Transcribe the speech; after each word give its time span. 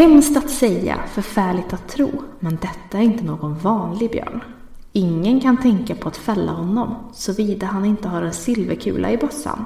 Hemskt 0.00 0.36
att 0.36 0.50
säga, 0.50 1.00
förfärligt 1.06 1.72
att 1.72 1.88
tro, 1.88 2.10
men 2.38 2.56
detta 2.56 2.98
är 2.98 3.02
inte 3.02 3.24
någon 3.24 3.58
vanlig 3.58 4.10
björn. 4.10 4.40
Ingen 4.92 5.40
kan 5.40 5.56
tänka 5.56 5.94
på 5.94 6.08
att 6.08 6.16
fälla 6.16 6.52
honom, 6.52 6.94
såvida 7.12 7.66
han 7.66 7.84
inte 7.84 8.08
har 8.08 8.22
en 8.22 8.32
silverkula 8.32 9.10
i 9.10 9.16
bössan. 9.16 9.64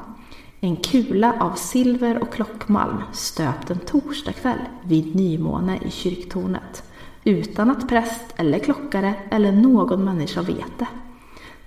En 0.60 0.76
kula 0.76 1.34
av 1.40 1.54
silver 1.54 2.22
och 2.22 2.32
klockmalm 2.32 3.02
stöpt 3.12 3.70
en 3.70 3.78
torsdagkväll 3.78 4.58
vid 4.84 5.14
nymåne 5.14 5.78
i 5.84 5.90
kyrktornet, 5.90 6.82
utan 7.24 7.70
att 7.70 7.88
präst 7.88 8.34
eller 8.36 8.58
klockare 8.58 9.14
eller 9.30 9.52
någon 9.52 10.04
människa 10.04 10.42
vet 10.42 10.78
det. 10.78 10.88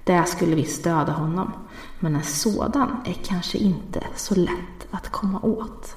Där 0.03 0.23
skulle 0.23 0.55
vi 0.55 0.63
stöda 0.63 1.11
honom, 1.11 1.51
men 1.99 2.15
en 2.15 2.23
sådan 2.23 2.97
är 3.05 3.17
kanske 3.23 3.57
inte 3.57 4.03
så 4.15 4.35
lätt 4.35 4.87
att 4.91 5.09
komma 5.09 5.39
åt. 5.41 5.95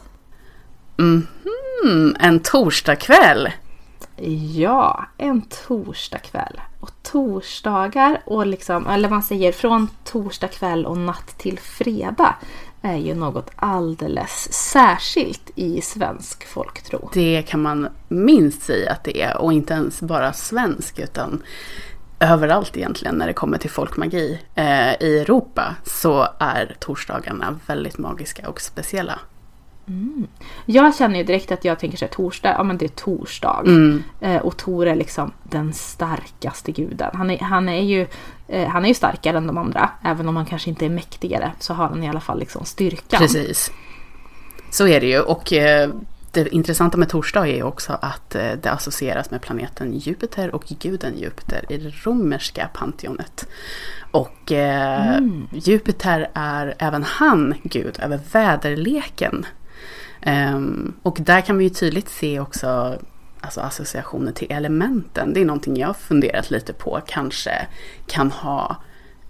Mhm, 1.00 2.16
en 2.20 2.40
torsdagkväll. 2.40 3.48
Ja, 4.54 5.06
en 5.18 5.42
torsdagkväll. 5.42 6.60
Och 6.80 6.90
torsdagar 7.02 8.20
och 8.24 8.46
liksom, 8.46 8.86
eller 8.86 9.08
man 9.08 9.22
säger 9.22 9.52
från 9.52 9.88
torsdag 10.04 10.48
kväll 10.48 10.86
och 10.86 10.98
natt 10.98 11.38
till 11.38 11.58
fredag 11.58 12.34
är 12.82 12.96
ju 12.96 13.14
något 13.14 13.50
alldeles 13.56 14.52
särskilt 14.52 15.50
i 15.54 15.80
svensk 15.80 16.46
folktro. 16.46 17.10
Det 17.12 17.42
kan 17.42 17.62
man 17.62 17.88
minst 18.08 18.62
säga 18.62 18.92
att 18.92 19.04
det 19.04 19.22
är 19.22 19.36
och 19.36 19.52
inte 19.52 19.74
ens 19.74 20.02
bara 20.02 20.32
svensk 20.32 20.98
utan 20.98 21.42
överallt 22.20 22.76
egentligen 22.76 23.14
när 23.14 23.26
det 23.26 23.32
kommer 23.32 23.58
till 23.58 23.70
folkmagi 23.70 24.40
eh, 24.54 24.92
i 25.00 25.18
Europa 25.20 25.76
så 25.84 26.28
är 26.38 26.76
torsdagarna 26.80 27.58
väldigt 27.66 27.98
magiska 27.98 28.48
och 28.48 28.60
speciella. 28.60 29.18
Mm. 29.90 30.26
Jag 30.66 30.94
känner 30.94 31.18
ju 31.18 31.24
direkt 31.24 31.52
att 31.52 31.64
jag 31.64 31.78
tänker 31.78 31.98
så 31.98 32.04
här, 32.04 32.12
torsdag, 32.12 32.54
ja 32.58 32.62
men 32.62 32.78
det 32.78 32.84
är 32.84 32.88
torsdag. 32.88 33.62
Mm. 33.66 34.02
Eh, 34.20 34.36
och 34.36 34.56
Tor 34.56 34.86
är 34.86 34.94
liksom 34.94 35.32
den 35.42 35.72
starkaste 35.72 36.72
guden. 36.72 37.10
Han 37.12 37.30
är, 37.30 37.38
han, 37.38 37.68
är 37.68 37.82
ju, 37.82 38.06
eh, 38.48 38.68
han 38.68 38.84
är 38.84 38.88
ju 38.88 38.94
starkare 38.94 39.36
än 39.36 39.46
de 39.46 39.58
andra. 39.58 39.90
Även 40.04 40.28
om 40.28 40.36
han 40.36 40.46
kanske 40.46 40.70
inte 40.70 40.84
är 40.84 40.90
mäktigare 40.90 41.52
så 41.58 41.74
har 41.74 41.88
han 41.88 42.02
i 42.02 42.08
alla 42.08 42.20
fall 42.20 42.38
liksom 42.38 42.64
styrkan. 42.64 43.20
Precis. 43.20 43.72
Så 44.70 44.86
är 44.86 45.00
det 45.00 45.06
ju 45.06 45.20
och 45.20 45.52
eh, 45.52 45.90
det 46.32 46.54
intressanta 46.54 46.98
med 46.98 47.08
torsdag 47.08 47.46
är 47.46 47.54
ju 47.54 47.62
också 47.62 47.98
att 48.02 48.34
eh, 48.34 48.52
det 48.62 48.70
associeras 48.70 49.30
med 49.30 49.40
planeten 49.40 49.92
Jupiter 49.98 50.54
och 50.54 50.64
guden 50.80 51.18
Jupiter 51.18 51.64
i 51.68 51.76
det 51.76 52.06
romerska 52.06 52.68
panteonet. 52.74 53.48
Och 54.10 54.52
eh, 54.52 55.16
Mm. 55.16 55.48
Jupiter 55.52 56.30
är 56.34 56.74
även 56.78 57.04
han 57.04 57.54
gud 57.62 57.98
över 58.00 58.20
väderleken. 58.32 59.46
Um, 60.26 60.94
och 61.02 61.18
där 61.20 61.40
kan 61.40 61.58
vi 61.58 61.64
ju 61.64 61.70
tydligt 61.70 62.08
se 62.08 62.40
också 62.40 62.98
alltså 63.40 63.60
associationer 63.60 64.32
till 64.32 64.52
elementen. 64.52 65.32
Det 65.32 65.40
är 65.40 65.44
någonting 65.44 65.76
jag 65.76 65.86
har 65.86 65.94
funderat 65.94 66.50
lite 66.50 66.72
på 66.72 67.00
kanske 67.06 67.66
kan 68.06 68.30
ha 68.30 68.76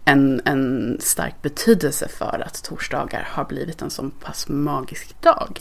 en, 0.05 0.41
en 0.45 0.97
stark 1.01 1.43
betydelse 1.43 2.09
för 2.09 2.43
att 2.47 2.65
torsdagar 2.65 3.29
har 3.31 3.45
blivit 3.45 3.83
en 3.83 3.91
så 3.91 4.11
pass 4.21 4.49
magisk 4.49 5.23
dag. 5.23 5.61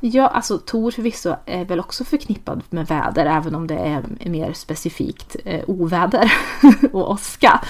Ja, 0.00 0.28
alltså 0.28 0.58
Tor 0.58 0.90
förvisso 0.90 1.36
är 1.46 1.64
väl 1.64 1.80
också 1.80 2.04
förknippad 2.04 2.62
med 2.70 2.86
väder 2.86 3.26
även 3.26 3.54
om 3.54 3.66
det 3.66 3.74
är 3.74 4.04
mer 4.28 4.52
specifikt 4.52 5.36
eh, 5.44 5.60
oväder 5.66 6.32
och 6.92 7.10
åska. 7.10 7.60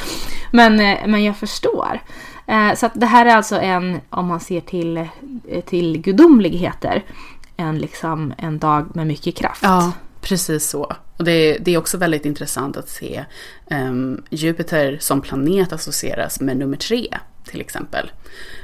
Men, 0.52 0.80
eh, 0.80 1.06
men 1.06 1.24
jag 1.24 1.36
förstår. 1.36 2.00
Eh, 2.46 2.74
så 2.74 2.90
det 2.94 3.06
här 3.06 3.26
är 3.26 3.36
alltså 3.36 3.56
en, 3.56 4.00
om 4.10 4.26
man 4.26 4.40
ser 4.40 4.60
till, 4.60 4.96
eh, 4.96 5.64
till 5.66 5.98
gudomligheter, 5.98 7.04
en, 7.56 7.78
liksom, 7.78 8.34
en 8.38 8.58
dag 8.58 8.96
med 8.96 9.06
mycket 9.06 9.36
kraft. 9.36 9.62
Ja, 9.62 9.92
precis 10.20 10.70
så. 10.70 10.92
Och 11.16 11.24
det, 11.24 11.58
det 11.58 11.74
är 11.74 11.78
också 11.78 11.98
väldigt 11.98 12.26
intressant 12.26 12.76
att 12.76 12.88
se 12.88 13.24
ehm, 13.70 14.22
Jupiter 14.30 14.98
som 15.00 15.20
planet 15.20 15.72
associeras 15.72 16.40
med 16.40 16.56
nummer 16.56 16.76
tre 16.76 17.18
till 17.44 17.60
exempel. 17.60 18.10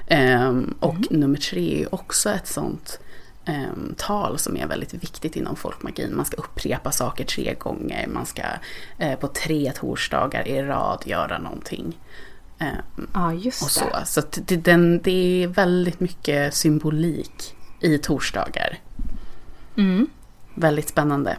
Ehm, 0.06 0.74
och 0.80 0.96
nummer 1.10 1.38
tre 1.38 1.82
är 1.82 1.94
också 1.94 2.30
ett 2.30 2.46
sånt 2.46 3.00
ehm, 3.46 3.94
tal 3.96 4.38
som 4.38 4.56
är 4.56 4.66
väldigt 4.66 4.94
viktigt 4.94 5.36
inom 5.36 5.56
folkmagin. 5.56 6.16
Man 6.16 6.24
ska 6.24 6.36
upprepa 6.36 6.92
saker 6.92 7.24
tre 7.24 7.54
gånger, 7.54 8.06
man 8.06 8.26
ska 8.26 8.42
eh, 8.98 9.18
på 9.18 9.28
tre 9.28 9.72
torsdagar 9.72 10.48
i 10.48 10.62
rad 10.62 11.02
göra 11.06 11.38
någonting. 11.38 11.98
Ehm, 12.58 13.06
Ja, 13.12 13.32
just 13.32 13.62
och 13.62 13.68
det. 13.68 14.04
så. 14.04 14.06
Så 14.06 14.20
att 14.20 14.38
det, 14.46 14.56
den, 14.56 15.00
det 15.02 15.42
är 15.42 15.46
väldigt 15.48 16.00
mycket 16.00 16.54
symbolik 16.54 17.56
i 17.80 17.98
torsdagar. 17.98 18.78
Mm. 19.76 20.06
Väldigt 20.54 20.88
spännande. 20.88 21.36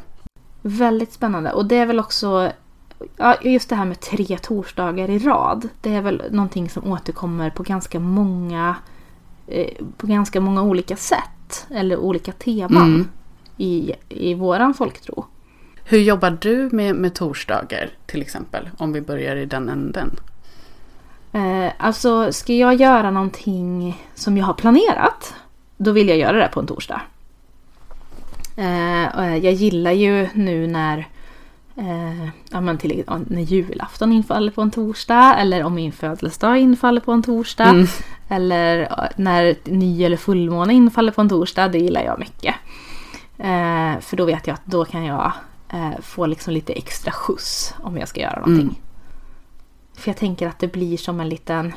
Väldigt 0.61 1.13
spännande. 1.13 1.51
Och 1.51 1.65
det 1.65 1.75
är 1.75 1.85
väl 1.85 1.99
också 1.99 2.51
ja, 3.17 3.35
just 3.41 3.69
det 3.69 3.75
här 3.75 3.85
med 3.85 3.99
tre 3.99 4.37
torsdagar 4.37 5.09
i 5.09 5.19
rad. 5.19 5.69
Det 5.81 5.93
är 5.93 6.01
väl 6.01 6.23
någonting 6.31 6.69
som 6.69 6.91
återkommer 6.91 7.49
på 7.49 7.63
ganska 7.63 7.99
många 7.99 8.75
eh, 9.47 9.85
på 9.97 10.07
ganska 10.07 10.41
många 10.41 10.61
olika 10.61 10.95
sätt. 10.95 11.29
Eller 11.75 11.97
olika 11.97 12.31
teman 12.31 12.83
Mm. 12.95 13.07
i, 13.57 13.93
i 14.09 14.33
våran 14.33 14.73
folktro. 14.73 15.25
Hur 15.83 15.99
jobbar 15.99 16.37
du 16.41 16.69
med, 16.71 16.95
med 16.95 17.13
torsdagar 17.15 17.89
till 18.05 18.21
exempel? 18.21 18.69
Om 18.77 18.93
vi 18.93 19.01
börjar 19.01 19.35
i 19.35 19.45
den 19.45 19.69
änden. 19.69 20.19
Eh, 21.33 21.71
alltså, 21.77 22.33
ska 22.33 22.53
jag 22.53 22.75
göra 22.75 23.11
någonting 23.11 24.03
som 24.15 24.37
jag 24.37 24.45
har 24.45 24.53
planerat, 24.53 25.33
då 25.77 25.91
vill 25.91 26.07
jag 26.09 26.17
göra 26.17 26.37
det 26.37 26.47
på 26.53 26.59
en 26.59 26.67
torsdag. 26.67 27.01
Eh, 28.57 29.37
jag 29.37 29.53
gillar 29.53 29.91
ju 29.91 30.29
nu 30.33 30.67
när, 30.67 31.07
eh, 31.77 32.27
ja, 32.51 32.61
men 32.61 32.77
till, 32.77 33.03
när 33.27 33.41
julafton 33.41 34.13
infaller 34.13 34.51
på 34.51 34.61
en 34.61 34.71
torsdag, 34.71 35.35
eller 35.39 35.63
om 35.63 35.73
min 35.75 35.91
födelsedag 35.91 36.57
infaller 36.57 37.01
på 37.01 37.11
en 37.11 37.23
torsdag, 37.23 37.69
Mm. 37.69 37.87
eller 38.29 38.81
eh, 38.81 39.09
när 39.15 39.55
ny 39.63 40.03
eller 40.03 40.17
fullmåne 40.17 40.73
infaller 40.73 41.11
på 41.11 41.21
en 41.21 41.29
torsdag, 41.29 41.67
det 41.67 41.77
gillar 41.79 42.01
jag 42.01 42.19
mycket. 42.19 42.55
Eh, 43.37 43.99
för 43.99 44.17
då 44.17 44.25
vet 44.25 44.47
jag 44.47 44.53
att 44.53 44.65
då 44.65 44.85
kan 44.85 45.05
jag 45.05 45.31
eh, 45.73 45.99
få 46.01 46.25
liksom 46.25 46.53
lite 46.53 46.73
extra 46.73 47.11
skjuts 47.11 47.73
om 47.79 47.97
jag 47.97 48.07
ska 48.07 48.21
göra 48.21 48.39
någonting. 48.39 48.61
Mm. 48.61 48.75
För 49.95 50.09
jag 50.09 50.17
tänker 50.17 50.47
att 50.47 50.59
det 50.59 50.67
blir 50.71 50.97
som 50.97 51.19
en 51.19 51.29
liten... 51.29 51.73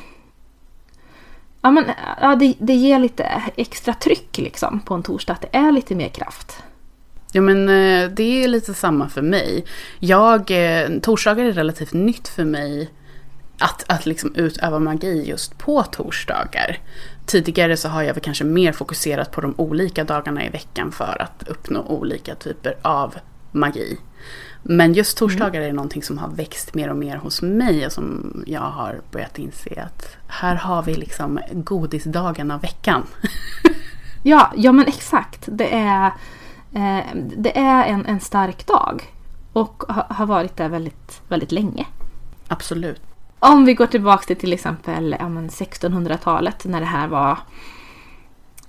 Ja 1.61 1.71
men 1.71 1.85
ja, 2.21 2.35
det, 2.35 2.53
det 2.59 2.73
ger 2.73 2.99
lite 2.99 3.23
extra 3.55 3.93
tryck 3.93 4.37
liksom 4.37 4.79
på 4.79 4.93
en 4.93 5.03
torsdag. 5.03 5.33
Att 5.33 5.41
det 5.41 5.57
är 5.57 5.71
lite 5.71 5.95
mer 5.95 6.09
kraft. 6.09 6.63
Ja 7.31 7.41
men 7.41 7.69
eh, 7.69 8.09
det 8.09 8.43
är 8.43 8.47
lite 8.47 8.73
samma 8.73 9.09
för 9.09 9.21
mig. 9.21 9.65
Jag, 9.99 10.51
eh, 10.51 10.89
torsdagar 11.01 11.45
är 11.45 11.51
relativt 11.51 11.93
nytt 11.93 12.27
för 12.27 12.45
mig 12.45 12.89
att, 13.59 13.85
att 13.87 14.05
liksom 14.05 14.35
utöva 14.35 14.79
magi 14.79 15.23
just 15.27 15.57
på 15.57 15.83
torsdagar. 15.83 16.79
Tidigare 17.25 17.77
så 17.77 17.89
har 17.89 18.03
jag 18.03 18.13
väl 18.13 18.23
kanske 18.23 18.43
mer 18.43 18.71
fokuserat 18.71 19.31
på 19.31 19.41
de 19.41 19.53
olika 19.57 20.03
dagarna 20.03 20.45
i 20.45 20.49
veckan 20.49 20.91
för 20.91 21.21
att 21.21 21.47
uppnå 21.47 21.81
olika 21.81 22.35
typer 22.35 22.77
av 22.81 23.15
magi. 23.51 23.97
Men 24.63 24.93
just 24.93 25.17
torsdagar 25.17 25.61
är 25.61 25.73
någonting 25.73 26.03
som 26.03 26.17
har 26.17 26.29
växt 26.29 26.73
mer 26.73 26.89
och 26.89 26.97
mer 26.97 27.15
hos 27.15 27.41
mig 27.41 27.85
och 27.85 27.91
som 27.91 28.43
jag 28.47 28.61
har 28.61 29.01
börjat 29.11 29.39
inse 29.39 29.81
att 29.81 30.17
här 30.27 30.55
har 30.55 30.83
vi 30.83 30.93
liksom 30.93 31.39
godisdagen 31.53 32.51
av 32.51 32.61
veckan. 32.61 33.03
Ja, 34.23 34.53
ja 34.55 34.71
men 34.71 34.87
exakt. 34.87 35.49
Det 35.51 35.73
är, 35.73 36.11
det 37.37 37.57
är 37.57 37.85
en, 37.85 38.05
en 38.05 38.19
stark 38.19 38.67
dag. 38.67 39.13
Och 39.53 39.83
ha, 39.87 40.05
har 40.09 40.25
varit 40.25 40.57
det 40.57 40.67
väldigt, 40.67 41.21
väldigt 41.27 41.51
länge. 41.51 41.85
Absolut. 42.47 43.01
Om 43.39 43.65
vi 43.65 43.73
går 43.73 43.85
tillbaka 43.87 44.23
till 44.25 44.37
till 44.37 44.53
exempel 44.53 45.15
ja, 45.19 45.29
men 45.29 45.49
1600-talet 45.49 46.65
när 46.65 46.79
det 46.79 46.85
här 46.85 47.07
var 47.07 47.37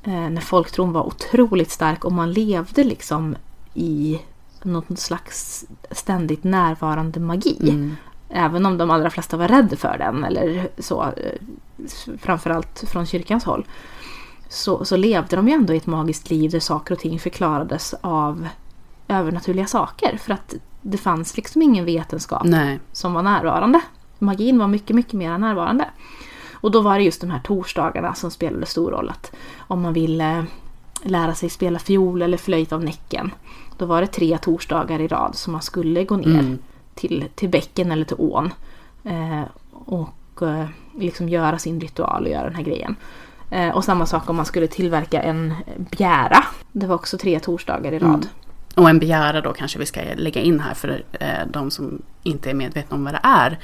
eh, 0.05 0.13
när 0.31 0.41
folktron 0.41 0.93
var 0.93 1.03
otroligt 1.03 1.71
stark 1.71 2.05
och 2.05 2.13
man 2.13 2.33
levde 2.33 2.85
liksom 2.85 3.37
i 3.75 4.21
någon 4.63 4.97
slags 4.97 5.65
ständigt 5.91 6.45
närvarande 6.45 7.21
magi. 7.21 7.59
Mm. 7.71 7.97
Även 8.29 8.67
om 8.67 8.79
de 8.79 8.91
allra 8.91 9.11
flesta 9.11 9.37
var 9.37 9.49
rädda 9.49 9.77
för 9.77 9.99
den 9.99 10.25
eller 10.25 10.69
så. 10.79 11.03
eh, 11.03 11.39
Framförallt 12.21 12.85
från 12.87 13.07
kyrkans 13.07 13.45
håll. 13.45 13.67
Så, 14.53 14.85
så 14.85 14.97
levde 14.97 15.37
de 15.37 15.49
ju 15.49 15.55
ändå 15.55 15.75
i 15.75 15.77
ett 15.77 15.87
magiskt 15.87 16.31
liv 16.31 16.51
där 16.51 16.61
saker 16.61 16.95
och 16.95 17.01
ting 17.01 17.19
förklarades 17.19 17.95
av 18.01 18.49
övernaturliga 19.09 19.67
saker. 19.67 20.17
För 20.17 20.33
att 20.33 20.55
det 20.83 20.99
fanns 20.99 21.37
liksom 21.37 21.63
ingen 21.63 21.85
vetenskap 21.85 22.43
Nej. 22.45 22.79
som 22.93 23.15
var 23.15 23.23
närvarande. 23.23 23.81
Magin 24.19 24.59
var 24.59 24.67
mycket, 24.67 24.97
mycket 24.97 25.13
mer 25.13 25.39
närvarande. 25.39 25.89
Och 26.53 26.71
då 26.71 26.81
var 26.81 26.99
det 26.99 27.05
just 27.05 27.21
de 27.21 27.31
här 27.31 27.41
torsdagarna 27.45 28.15
som 28.15 28.31
spelade 28.31 28.67
stor 28.67 28.91
roll. 28.91 29.11
Att 29.11 29.33
om 29.59 29.83
man 29.83 29.93
ville 29.93 30.47
lära 31.03 31.35
sig 31.35 31.49
spela 31.51 31.79
fiol 31.79 32.23
eller 32.23 32.37
flöjt 32.39 32.73
av 32.73 32.85
Näcken. 32.85 33.31
Då 33.79 33.87
var 33.87 34.01
det 34.01 34.07
tre 34.07 34.39
torsdagar 34.39 35.01
i 35.01 35.09
rad 35.09 35.35
som 35.35 35.53
man 35.53 35.63
skulle 35.63 36.05
gå 36.05 36.17
ner 36.17 36.41
Mm. 36.41 36.59
till, 36.95 37.25
till 37.35 37.49
bäcken 37.49 37.93
eller 37.93 38.05
till 38.05 38.17
ån. 38.19 38.51
Eh, 39.05 39.43
och 39.73 40.43
eh, 40.43 40.67
liksom 40.99 41.29
göra 41.29 41.59
sin 41.59 41.81
ritual 41.81 42.25
och 42.25 42.31
göra 42.31 42.45
den 42.45 42.55
här 42.55 42.63
grejen. 42.63 42.97
Eh, 43.53 43.69
och 43.69 43.85
samma 43.85 44.07
sak 44.07 44.31
om 44.31 44.37
man 44.37 44.47
skulle 44.47 44.67
tillverka 44.67 45.23
en 45.23 45.55
bjära. 45.77 46.45
Det 46.73 46.87
var 46.87 46.95
också 46.95 47.19
tre 47.19 47.41
torsdagar 47.41 47.93
i 47.93 47.99
rad. 47.99 48.11
Mm. 48.11 48.29
Och 48.75 48.91
en 48.91 48.99
bjära 48.99 49.41
då 49.41 49.53
kanske 49.53 49.79
vi 49.79 49.87
ska 49.87 50.01
lägga 50.17 50.41
in 50.41 50.61
här 50.61 50.75
för 50.75 51.03
eh, 51.13 51.47
de 51.51 51.71
som 51.71 52.03
inte 52.23 52.51
är 52.51 52.55
medvetna 52.55 52.97
om 52.97 53.05
vad 53.05 53.15
det 53.15 53.21
är. 53.23 53.59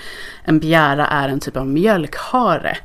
En 0.44 0.58
bjära 0.58 1.06
är 1.06 1.29
en 1.29 1.40
typ 1.40 1.56
av 1.56 1.67
mjölkhare 1.67 2.76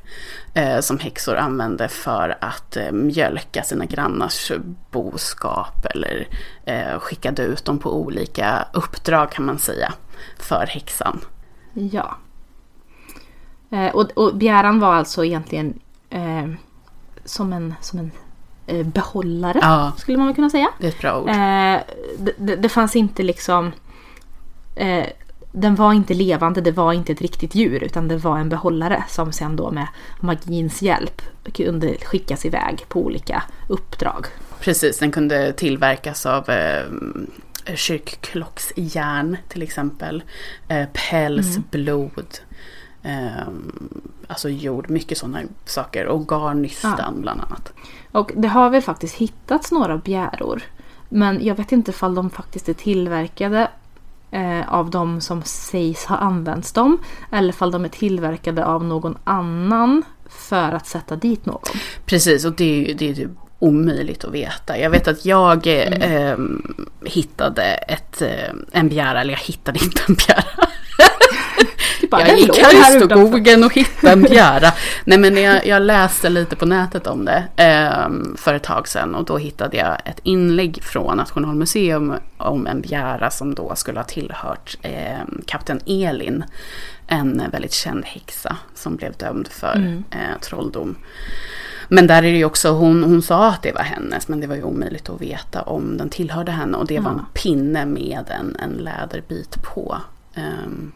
eh, 0.53 0.79
som 0.79 0.99
häxor 0.99 1.35
använder 1.35 1.87
för 1.87 2.37
att 2.41 2.77
eh, 2.77 2.91
mjölka 2.91 3.63
sina 3.63 3.85
grannars 3.85 4.51
boskap 4.91 5.85
eller 5.85 6.27
eh, 6.65 6.99
skickade 6.99 7.43
ut 7.43 7.65
dem 7.65 7.79
på 7.79 7.95
olika 7.95 8.65
uppdrag 8.73 9.31
kan 9.31 9.45
man 9.45 9.59
säga 9.59 9.93
för 10.39 10.65
häxan. 10.67 11.19
Ja. 11.73 12.17
Och, 13.93 14.11
och 14.15 14.35
bjäran 14.35 14.79
var 14.79 14.93
alltså 14.93 15.25
egentligen 15.25 15.79
som 17.25 17.53
en, 17.53 17.75
som 17.81 17.99
en 17.99 18.11
eh, 18.67 18.85
behållare, 18.85 19.59
Ja. 19.61 19.91
skulle 19.97 20.17
man 20.17 20.33
kunna 20.33 20.49
säga. 20.49 20.69
Det 20.79 20.85
är 20.85 20.89
ett 20.89 21.01
bra 21.01 21.21
ord. 21.21 21.29
Eh, 21.29 21.79
det, 22.37 22.55
det, 22.55 22.69
fanns 22.69 22.95
inte 22.95 23.23
liksom... 23.23 23.71
Eh, 24.75 25.05
den 25.55 25.75
var 25.75 25.93
inte 25.93 26.13
levande, 26.13 26.61
det 26.61 26.71
var 26.71 26.93
inte 26.93 27.11
ett 27.11 27.21
riktigt 27.21 27.55
djur 27.55 27.83
utan 27.83 28.07
det 28.07 28.17
var 28.17 28.37
en 28.37 28.49
behållare 28.49 29.03
som 29.09 29.31
sen 29.31 29.55
då 29.55 29.71
med 29.71 29.87
magins 30.19 30.81
hjälp 30.81 31.21
kunde 31.53 31.97
skickas 32.03 32.45
iväg 32.45 32.85
på 32.87 33.05
olika 33.05 33.43
uppdrag. 33.67 34.27
Precis, 34.59 34.99
den 34.99 35.11
kunde 35.11 35.53
tillverkas 35.53 36.25
av 36.25 36.49
eh, 36.49 36.83
kyrkklocksjärn 37.75 39.37
till 39.47 39.61
exempel. 39.61 40.23
Eh, 40.67 40.85
päls, 41.09 41.57
blod, 41.71 42.37
eh, 43.03 43.47
alltså 44.27 44.49
jord, 44.49 44.89
mycket 44.89 45.17
sådana 45.17 45.39
saker. 45.65 46.05
Och 46.05 46.27
garnnystan 46.27 47.21
bland 47.21 47.41
annat. 47.41 47.73
Och 48.11 48.31
det 48.35 48.47
har 48.47 48.69
väl 48.69 48.81
faktiskt 48.81 49.15
hittats 49.15 49.71
några 49.71 49.97
bjäror. 49.97 50.63
Men 51.09 51.45
jag 51.45 51.55
vet 51.55 51.71
inte 51.71 51.91
ifall 51.91 52.15
de 52.15 52.29
faktiskt 52.29 52.69
är 52.69 52.73
tillverkade 52.73 53.67
eh, 54.31 54.73
av 54.73 54.89
de 54.89 55.21
som 55.21 55.43
sägs 55.43 56.05
ha 56.05 56.15
använts 56.17 56.71
dem. 56.73 56.97
Eller 57.31 57.49
ifall 57.49 57.71
de 57.71 57.85
är 57.85 57.89
tillverkade 57.89 58.65
av 58.65 58.83
någon 58.83 59.17
annan 59.23 60.03
för 60.29 60.71
att 60.71 60.87
sätta 60.87 61.15
dit 61.15 61.45
någon. 61.45 61.61
Precis, 62.05 62.45
och 62.45 62.53
det 62.53 62.63
är 62.63 62.87
ju 62.87 62.93
det 62.93 63.09
är 63.09 63.15
typ 63.15 63.31
omöjligt 63.59 64.23
att 64.23 64.33
veta. 64.33 64.77
Jag 64.77 64.89
vet 64.89 65.07
att 65.07 65.25
jag 65.25 65.67
eh, 65.67 66.37
hittade 67.05 67.63
ett, 67.63 68.21
eh, 68.21 68.53
en 68.71 68.89
bjära, 68.89 69.21
eller 69.21 69.33
jag 69.33 69.39
hittade 69.39 69.79
inte 69.83 70.01
en 70.07 70.15
bjära. 70.15 70.67
Bara, 72.13 72.21
Jag 72.21 72.29
"Den 72.29 72.37
gick 72.37 72.57
här 72.57 72.97
utanför." 72.97 73.27
skogen 73.27 73.63
och 73.63 73.73
hittade 73.73 74.13
en 74.13 74.21
bjära. 74.21 74.71
Nej 75.05 75.17
men 75.17 75.37
jag, 75.37 75.67
jag 75.67 75.81
läste 75.81 76.29
lite 76.29 76.55
på 76.55 76.65
nätet 76.65 77.07
om 77.07 77.25
det 77.25 77.43
eh, 77.55 78.09
för 78.37 78.53
ett 78.53 78.63
tag 78.63 78.87
sedan 78.87 79.15
och 79.15 79.25
då 79.25 79.37
hittade 79.37 79.77
jag 79.77 79.97
ett 80.05 80.19
inlägg 80.23 80.83
från 80.83 81.17
Nationalmuseum 81.17 82.13
om 82.37 82.67
en 82.67 82.81
bjära 82.81 83.29
som 83.29 83.55
då 83.55 83.75
skulle 83.75 83.99
ha 83.99 84.03
tillhört 84.05 84.77
eh, 84.81 85.19
kapten 85.45 85.79
Elin. 85.85 86.43
En 87.07 87.43
väldigt 87.51 87.73
känd 87.73 88.05
häxa 88.05 88.57
som 88.75 88.95
blev 88.95 89.13
dömd 89.13 89.47
för 89.47 90.01
eh, 90.11 90.39
trolldom. 90.41 90.95
Men 91.87 92.07
där 92.07 92.17
är 92.17 92.21
det 92.31 92.37
ju 92.37 92.45
också, 92.45 92.71
hon, 92.71 93.03
hon 93.03 93.21
sa 93.21 93.49
att 93.49 93.61
det 93.61 93.71
var 93.71 93.81
hennes 93.83 94.27
men 94.27 94.39
det 94.39 94.47
var 94.47 94.55
ju 94.55 94.63
omöjligt 94.63 95.09
att 95.09 95.21
veta 95.21 95.61
om 95.61 95.97
den 95.97 96.09
tillhörde 96.09 96.51
henne 96.51 96.77
och 96.77 96.87
det 96.87 96.99
var 96.99 97.11
en 97.11 97.25
pinne 97.33 97.85
med 97.85 98.23
en, 98.39 98.55
en 98.59 98.71
läderbit 98.71 99.63
på. 99.63 99.97
Ehm, 100.35 100.91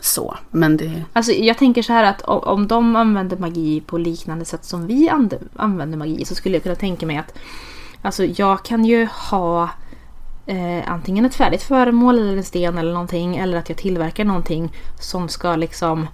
så, 0.00 0.36
men 0.50 0.76
det... 0.76 1.04
Alltså 1.12 1.32
jag 1.32 1.58
tänker 1.58 1.82
så 1.82 1.92
här 1.92 2.04
att 2.04 2.22
om 2.22 2.66
de 2.66 2.96
använder 2.96 3.36
magi 3.36 3.80
på 3.80 3.98
liknande 3.98 4.44
sätt 4.44 4.64
som 4.64 4.86
vi 4.86 5.10
använder 5.56 5.98
magi 5.98 6.24
så 6.24 6.34
skulle 6.34 6.56
jag 6.56 6.62
kunna 6.62 6.74
tänka 6.74 7.06
mig 7.06 7.16
att 7.16 7.34
Alltså 8.02 8.24
jag 8.24 8.64
kan 8.64 8.84
ju 8.84 9.08
ha 9.30 9.70
eh, 10.46 10.90
antingen 10.90 11.24
ett 11.24 11.34
färdigt 11.34 11.62
föremål 11.62 12.18
eller 12.18 12.36
en 12.36 12.44
sten 12.44 12.78
eller 12.78 12.92
någonting 12.92 13.36
eller 13.36 13.58
att 13.58 13.68
jag 13.68 13.78
tillverkar 13.78 14.24
någonting 14.24 14.72
som 15.00 15.28
ska 15.28 15.56
liksom 15.56 16.08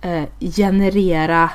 eh, 0.00 0.24
generera 0.40 1.50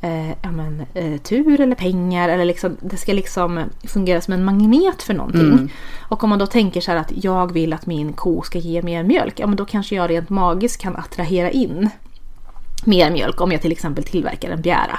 eh, 0.00 0.30
ja, 0.30 0.50
men, 0.50 0.86
eh, 0.94 1.20
tur 1.20 1.60
eller 1.60 1.74
pengar 1.74 2.28
eller 2.28 2.44
liksom, 2.44 2.76
det 2.80 2.96
ska 2.96 3.12
liksom 3.12 3.64
fungera 3.84 4.20
som 4.20 4.34
en 4.34 4.44
magnet 4.44 5.02
för 5.02 5.14
någonting. 5.14 5.52
Mm. 5.52 5.68
Och 6.08 6.24
om 6.24 6.30
man 6.30 6.38
då 6.38 6.46
tänker 6.46 6.80
så 6.80 6.90
här 6.90 6.98
att 6.98 7.24
jag 7.24 7.52
vill 7.52 7.72
att 7.72 7.86
min 7.86 8.12
ko 8.12 8.42
ska 8.42 8.58
ge 8.58 8.82
mer 8.82 9.02
mjölk, 9.02 9.40
ja 9.40 9.46
men 9.46 9.56
då 9.56 9.64
kanske 9.64 9.94
jag 9.94 10.10
rent 10.10 10.30
magiskt 10.30 10.82
kan 10.82 10.96
attrahera 10.96 11.50
in 11.50 11.90
mer 12.84 13.10
mjölk 13.10 13.40
om 13.40 13.52
jag 13.52 13.60
till 13.60 13.72
exempel 13.72 14.04
tillverkar 14.04 14.50
en 14.50 14.62
bjära. 14.62 14.98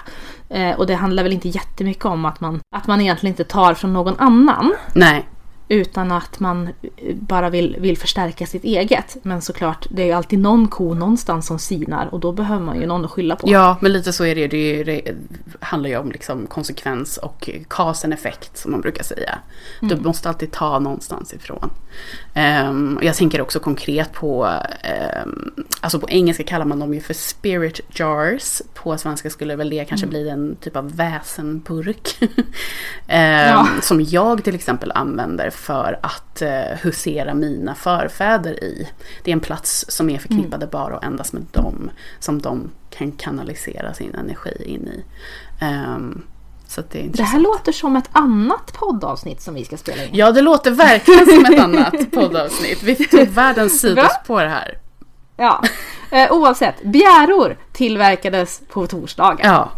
Eh, 0.49 0.71
och 0.71 0.87
det 0.87 0.95
handlar 0.95 1.23
väl 1.23 1.33
inte 1.33 1.49
jättemycket 1.49 2.05
om 2.05 2.25
att 2.25 2.39
man, 2.39 2.59
att 2.75 2.87
man 2.87 3.01
egentligen 3.01 3.33
inte 3.33 3.43
tar 3.43 3.73
från 3.73 3.93
någon 3.93 4.15
annan 4.19 4.73
Nej, 4.93 5.25
utan 5.71 6.11
att 6.11 6.39
man 6.39 6.67
eh, 6.67 7.15
bara 7.15 7.49
vill, 7.49 7.75
vill 7.79 7.97
förstärka 7.97 8.45
sitt 8.45 8.63
eget. 8.63 9.17
Men 9.23 9.41
såklart, 9.41 9.87
det 9.89 10.01
är 10.01 10.05
ju 10.05 10.11
alltid 10.11 10.39
någon 10.39 10.67
ko 10.67 10.93
någonstans 10.93 11.47
som 11.47 11.59
sinar 11.59 12.09
och 12.11 12.19
då 12.19 12.31
behöver 12.31 12.65
man 12.65 12.81
ju 12.81 12.87
någon 12.87 13.05
att 13.05 13.11
skylla 13.11 13.35
på. 13.35 13.49
ja 13.51 13.77
men 13.81 13.93
lite 13.93 14.13
så 14.13 14.25
är 14.25 14.35
det 14.35 14.41
ju. 14.41 14.83
Det, 14.83 15.01
handlar 15.59 15.89
ju 15.89 15.97
om 15.97 16.11
liksom 16.11 16.47
konsekvens 16.47 17.17
och 17.17 17.49
cause-and-effekt 17.67 18.57
som 18.57 18.71
man 18.71 18.81
brukar 18.81 19.03
säga. 19.03 19.37
Du 19.81 19.95
måste 19.95 20.29
alltid 20.29 20.51
ta 20.51 20.79
någonstans 20.79 21.33
ifrån. 21.33 21.69
Ehm, 22.33 22.97
och 22.97 23.03
jag 23.03 23.15
tänker 23.15 23.41
också 23.41 23.59
konkret 23.59 24.13
på, 24.13 24.49
ehm, 24.83 25.51
alltså 25.81 25.99
på 25.99 26.09
engelska 26.09 26.43
kallar 26.43 26.65
man 26.65 26.79
dem 26.79 26.93
ju 26.93 27.01
för 27.01 27.13
spirit 27.13 27.79
jars. 27.99 28.61
På 28.73 28.97
svenska 28.97 29.29
skulle 29.29 29.55
väl 29.55 29.69
det 29.69 29.85
kanske 29.85 30.07
bli 30.07 30.29
en 30.29 30.55
typ 30.55 30.75
av 30.75 30.95
väsenburk. 30.95 32.17
Ehm, 33.07 33.41
Ja. 33.51 33.67
Som 33.81 34.01
jag 34.01 34.43
till 34.43 34.55
exempel 34.55 34.91
använder 34.95 35.49
för 35.61 35.99
att 36.01 36.41
eh, 36.41 36.77
husera 36.81 37.33
mina 37.33 37.75
förfäder 37.75 38.63
i. 38.63 38.89
Det 39.23 39.31
är 39.31 39.33
en 39.33 39.39
plats 39.39 39.85
som 39.87 40.09
är 40.09 40.19
förknippade 40.19 40.67
bara 40.67 40.97
och 40.97 41.03
endast 41.03 41.33
med 41.33 41.43
dem. 41.51 41.91
Som 42.19 42.41
de 42.41 42.69
kan 42.89 43.11
kanalisera 43.11 43.93
sin 43.93 44.15
energi 44.15 44.63
in 44.65 44.87
i. 44.87 45.03
Så 46.71 46.81
att 46.81 46.91
det 46.91 47.05
är 47.05 47.09
Det 47.09 47.23
här 47.23 47.39
låter 47.39 47.71
som 47.71 47.95
ett 47.95 48.09
annat 48.11 48.73
poddavsnitt 48.73 49.41
som 49.41 49.53
vi 49.53 49.65
ska 49.65 49.77
spela 49.77 50.03
in. 50.03 50.09
Ja, 50.13 50.31
det 50.31 50.41
låter 50.41 50.71
verkligen 50.71 51.25
som 51.25 51.45
ett 51.45 51.59
annat 51.59 51.93
poddavsnitt. 52.11 52.83
Vi 52.83 52.95
tog 52.95 53.27
världens 53.27 53.81
sidospår 53.81 54.41
här. 54.41 54.77
Ja. 55.37 55.63
Eh, 56.11 56.31
oavsett, 56.31 56.83
bjäror 56.83 57.57
tillverkades 57.73 58.61
på 58.69 58.87
torsdagar. 58.87 59.45
Ja, 59.45 59.71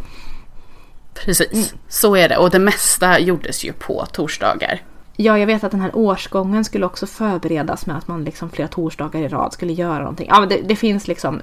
precis. 1.13 1.73
Så 1.87 2.15
är 2.15 2.29
det. 2.29 2.37
Och 2.37 2.49
det 2.49 2.59
mesta 2.59 3.19
gjordes 3.19 3.63
ju 3.65 3.73
på 3.73 4.05
torsdagar. 4.11 4.81
Ja, 5.15 5.39
jag 5.39 5.47
vet 5.47 5.63
att 5.63 5.71
den 5.71 5.81
här 5.81 5.95
årsgången 5.95 6.65
skulle 6.65 6.85
också 6.85 7.05
förberedas 7.05 7.85
med 7.85 7.97
att 7.97 8.07
man 8.07 8.23
liksom 8.23 8.49
flera 8.49 8.67
torsdagar 8.67 9.21
i 9.21 9.27
rad 9.27 9.53
skulle 9.53 9.73
göra 9.73 9.99
någonting. 9.99 10.27
Ja, 10.29 10.39
men 10.39 10.49
det, 10.49 10.61
det 10.65 10.75
finns 10.75 11.07
liksom 11.07 11.41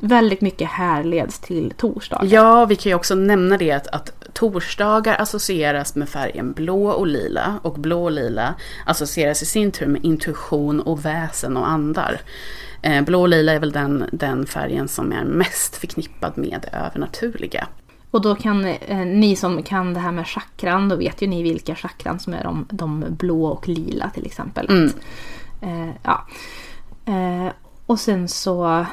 väldigt 0.00 0.40
mycket 0.40 0.68
härleds 0.68 1.38
till 1.38 1.72
torsdagar. 1.76 2.26
Ja, 2.26 2.64
vi 2.64 2.76
kan 2.76 2.90
ju 2.90 2.96
också 2.96 3.14
nämna 3.14 3.56
det 3.56 3.72
att, 3.72 3.86
att 3.86 4.12
torsdagar 4.32 5.20
associeras 5.20 5.94
med 5.94 6.08
färgen 6.08 6.52
blå 6.52 6.86
och 6.86 7.06
lila. 7.06 7.58
Och 7.62 7.74
blå 7.74 8.04
och 8.04 8.12
lila 8.12 8.54
associeras 8.86 9.42
i 9.42 9.46
sin 9.46 9.72
tur 9.72 9.86
med 9.86 10.04
intuition 10.04 10.80
och 10.80 11.04
väsen 11.04 11.56
och 11.56 11.68
andar. 11.68 12.20
Eh, 12.82 13.04
blå 13.04 13.20
och 13.20 13.28
lila 13.28 13.52
är 13.52 13.58
väl 13.58 13.72
den, 13.72 14.04
den 14.12 14.46
färgen 14.46 14.88
som 14.88 15.12
är 15.12 15.24
mest 15.24 15.76
förknippad 15.76 16.38
med 16.38 16.58
det 16.62 16.76
övernaturliga. 16.76 17.66
Och 18.12 18.20
då 18.20 18.34
kan 18.34 18.64
eh, 18.64 18.98
ni 18.98 19.36
som 19.36 19.62
kan 19.62 19.94
det 19.94 20.00
här 20.00 20.12
med 20.12 20.26
chakran, 20.26 20.88
då 20.88 20.96
vet 20.96 21.22
ju 21.22 21.26
ni 21.26 21.42
vilka 21.42 21.74
chakran 21.74 22.18
som 22.18 22.34
är 22.34 22.44
de, 22.44 22.66
de 22.70 23.04
blå 23.08 23.46
och 23.46 23.68
lila 23.68 24.10
till 24.10 24.26
exempel. 24.26 24.70
Mm. 24.70 24.86
Att, 24.86 24.94
eh, 25.62 25.88
ja. 26.02 26.26
eh, 27.06 27.52
och 27.86 28.00
sen 28.00 28.28
så... 28.28 28.86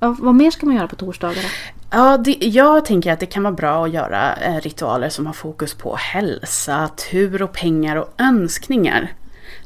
Ja, 0.00 0.16
vad 0.18 0.34
mer 0.34 0.50
ska 0.50 0.66
man 0.66 0.74
göra 0.74 0.88
på 0.88 0.96
torsdagar? 0.96 1.44
Ja, 1.90 2.16
det, 2.16 2.36
jag 2.40 2.84
tänker 2.84 3.12
att 3.12 3.20
det 3.20 3.26
kan 3.26 3.42
vara 3.42 3.54
bra 3.54 3.84
att 3.84 3.92
göra 3.92 4.36
eh, 4.36 4.60
ritualer 4.60 5.08
som 5.08 5.26
har 5.26 5.32
fokus 5.32 5.74
på 5.74 5.96
hälsa, 5.96 6.88
tur 7.10 7.42
och 7.42 7.52
pengar 7.52 7.96
och 7.96 8.14
önskningar. 8.18 9.12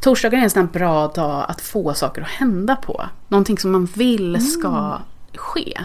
Torsdagar 0.00 0.38
är 0.38 0.42
en 0.42 0.50
sån 0.50 0.62
här 0.62 0.73
bra 0.73 1.09
dag 1.09 1.44
att 1.49 1.61
få 1.61 1.94
saker 1.94 2.23
att 2.23 2.28
hända 2.28 2.76
på. 2.76 3.06
Någonting 3.28 3.59
som 3.59 3.73
man 3.73 3.85
vill 3.85 4.50
ska 4.50 4.99
ske. 5.35 5.80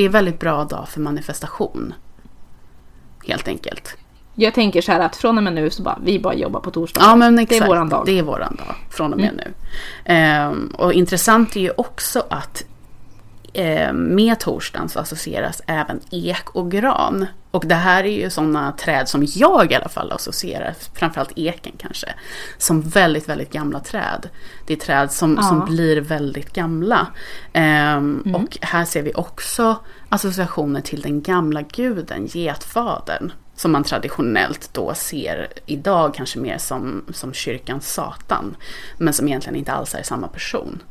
Det 0.00 0.04
är 0.04 0.06
en 0.06 0.12
väldigt 0.12 0.40
bra 0.40 0.64
dag 0.64 0.88
för 0.88 1.00
manifestation. 1.00 1.94
Helt 3.26 3.48
enkelt. 3.48 3.96
Jag 4.34 4.54
tänker 4.54 4.82
så 4.82 4.92
här 4.92 5.00
att 5.00 5.16
från 5.16 5.38
och 5.38 5.44
med 5.44 5.52
nu 5.52 5.70
så 5.70 5.82
bara, 5.82 5.98
vi 6.04 6.18
bara 6.18 6.34
jobbar 6.34 6.60
på 6.60 6.70
torsdagar. 6.70 7.08
Ja 7.08 7.16
men 7.16 7.38
exakt. 7.38 7.60
Det 7.60 7.64
är 7.64 7.68
våran 7.68 7.88
dag. 7.88 8.02
Det 8.06 8.18
är 8.18 8.22
våran 8.22 8.56
dag 8.56 8.74
från 8.90 9.12
och 9.12 9.18
med 9.18 9.34
nu. 9.36 9.52
Ehm, 10.04 10.72
och 10.78 10.92
intressant 10.92 11.56
är 11.56 11.60
ju 11.60 11.70
också 11.76 12.26
att 12.30 12.64
eh, 13.52 13.92
med 13.92 14.40
torsdagen 14.40 14.88
så 14.88 15.00
associeras 15.00 15.62
även 15.66 16.00
ek 16.10 16.50
och 16.50 16.70
gran. 16.70 17.26
Och 17.50 17.64
det 17.66 17.74
här 17.74 18.04
är 18.04 18.20
ju 18.22 18.30
sådana 18.30 18.72
träd 18.72 19.08
som 19.08 19.26
jag 19.34 19.72
i 19.72 19.74
alla 19.74 19.88
fall 19.88 20.12
associerar, 20.12 20.74
framförallt 20.94 21.32
eken 21.36 21.72
kanske, 21.78 22.14
som 22.58 22.80
väldigt, 22.80 23.28
väldigt 23.28 23.52
gamla 23.52 23.80
träd. 23.80 24.28
Det 24.66 24.72
är 24.72 24.76
träd 24.76 25.12
som, 25.12 25.34
Ja. 25.36 25.42
som 25.42 25.64
blir 25.64 26.00
väldigt 26.00 26.52
gamla. 26.52 27.06
Ehm, 27.52 28.34
Och 28.34 28.58
här 28.60 28.84
ser 28.84 29.02
vi 29.02 29.12
också 29.14 29.76
associationer 30.08 30.80
till 30.80 31.00
den 31.00 31.22
gamla 31.22 31.62
guden, 31.62 32.26
getfadern, 32.26 33.32
som 33.56 33.72
man 33.72 33.84
traditionellt 33.84 34.70
då 34.72 34.94
ser 34.94 35.48
idag 35.66 36.14
kanske 36.14 36.38
mer 36.38 36.58
som, 36.58 37.04
som 37.12 37.32
kyrkans 37.32 37.92
Satan. 37.92 38.56
Men 38.98 39.14
som 39.14 39.28
egentligen 39.28 39.56
inte 39.56 39.72
alls 39.72 39.94
är 39.94 40.02
samma 40.02 40.28
person. 40.28 40.82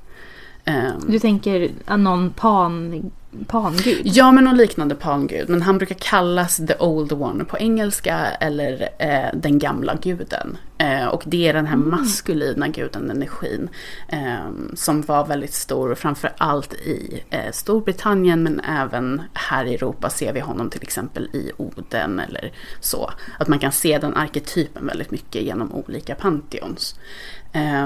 Um, 0.70 1.12
du 1.12 1.20
tänker 1.20 1.72
någon 1.98 2.30
pan, 2.30 3.12
pangud? 3.48 4.02
Ja, 4.04 4.32
men 4.32 4.44
någon 4.44 4.58
liknande 4.58 4.96
pangud. 4.96 5.50
Men 5.50 5.62
han 5.62 5.78
brukar 5.78 5.96
kallas 5.96 6.58
the 6.58 6.76
old 6.80 7.12
one 7.12 7.46
på 7.46 7.58
engelska 7.58 8.18
eller 8.18 8.90
eh, 9.00 9.30
den 9.34 9.60
gamla 9.60 9.96
guden. 9.96 10.58
Eh, 10.78 11.06
och 11.06 11.24
det 11.26 11.48
är 11.48 11.54
den 11.54 11.66
här 11.66 11.76
mm. 11.76 11.90
maskulina 11.90 12.68
guden, 12.68 13.10
energin, 13.10 13.70
eh, 14.08 14.50
som 14.74 15.02
var 15.02 15.26
väldigt 15.26 15.54
stor, 15.54 15.96
framför 15.96 16.32
allt 16.38 16.74
i 16.74 17.24
eh, 17.30 17.52
Storbritannien 17.52 18.44
men 18.44 18.60
även 18.60 19.22
här 19.34 19.66
i 19.66 19.76
Europa 19.76 20.10
ser 20.10 20.34
vi 20.34 20.40
honom 20.40 20.70
till 20.70 20.84
exempel 20.84 21.30
i 21.34 21.52
Oden 21.58 22.20
eller 22.20 22.52
så. 22.80 23.12
Att 23.40 23.48
man 23.48 23.60
kan 23.60 23.72
se 23.72 23.98
den 23.98 24.16
arketypen 24.16 24.86
väldigt 24.86 25.12
mycket 25.12 25.42
genom 25.42 25.72
olika 25.72 26.16
pantheons. 26.16 26.96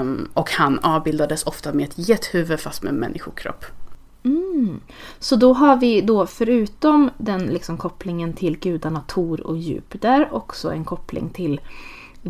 Um, 0.00 0.30
och 0.34 0.50
han 0.50 0.78
avbildades 0.78 1.44
ofta 1.44 1.72
med 1.72 1.88
ett 1.88 2.08
gethuvud 2.08 2.60
fast 2.60 2.82
med 2.82 2.94
människokropp. 2.94 3.64
Mm. 4.24 4.80
Så 5.18 5.36
då 5.36 5.52
har 5.52 5.76
vi 5.76 6.00
då 6.00 6.26
förutom 6.26 7.10
den 7.18 7.46
liksom 7.46 7.76
kopplingen 7.76 8.32
till 8.32 8.58
gudarna 8.58 9.00
Tor 9.00 9.46
och 9.46 9.56
Jupiter 9.56 10.28
också 10.32 10.72
en 10.72 10.84
koppling 10.84 11.30
till 11.30 11.60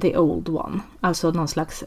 the 0.00 0.16
old 0.16 0.48
one. 0.48 0.80
Alltså 1.00 1.30
någon 1.30 1.48
slags 1.48 1.84